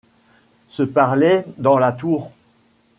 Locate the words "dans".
1.59-1.77